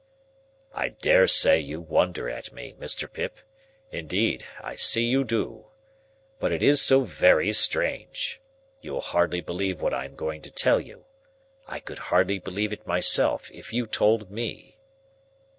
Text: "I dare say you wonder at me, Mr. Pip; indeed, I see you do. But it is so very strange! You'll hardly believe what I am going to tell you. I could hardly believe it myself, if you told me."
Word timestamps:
"I 0.73 0.89
dare 0.89 1.27
say 1.27 1.59
you 1.59 1.79
wonder 1.79 2.27
at 2.27 2.51
me, 2.51 2.73
Mr. 2.79 3.05
Pip; 3.07 3.37
indeed, 3.91 4.43
I 4.59 4.75
see 4.75 5.03
you 5.03 5.23
do. 5.23 5.67
But 6.39 6.51
it 6.51 6.63
is 6.63 6.81
so 6.81 7.01
very 7.01 7.53
strange! 7.53 8.41
You'll 8.81 9.01
hardly 9.01 9.41
believe 9.41 9.79
what 9.79 9.93
I 9.93 10.05
am 10.05 10.15
going 10.15 10.41
to 10.41 10.49
tell 10.49 10.79
you. 10.81 11.05
I 11.67 11.79
could 11.79 11.99
hardly 12.09 12.39
believe 12.39 12.73
it 12.73 12.87
myself, 12.87 13.51
if 13.51 13.73
you 13.73 13.85
told 13.85 14.31
me." 14.31 14.79